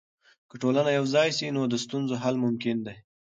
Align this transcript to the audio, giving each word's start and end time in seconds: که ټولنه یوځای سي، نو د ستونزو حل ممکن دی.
که 0.49 0.55
ټولنه 0.61 0.91
یوځای 0.99 1.29
سي، 1.37 1.47
نو 1.55 1.61
د 1.67 1.73
ستونزو 1.85 2.15
حل 2.23 2.35
ممکن 2.45 2.77
دی. 2.85 2.95